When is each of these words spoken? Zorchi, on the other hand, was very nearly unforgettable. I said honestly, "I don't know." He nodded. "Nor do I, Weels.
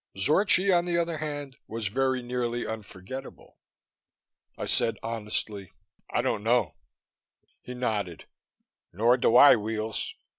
Zorchi, 0.17 0.75
on 0.75 0.85
the 0.85 0.97
other 0.97 1.19
hand, 1.19 1.57
was 1.67 1.89
very 1.89 2.23
nearly 2.23 2.65
unforgettable. 2.65 3.59
I 4.57 4.65
said 4.65 4.97
honestly, 5.03 5.73
"I 6.09 6.23
don't 6.23 6.41
know." 6.41 6.73
He 7.61 7.75
nodded. 7.75 8.25
"Nor 8.91 9.17
do 9.17 9.35
I, 9.35 9.55
Weels. 9.57 10.15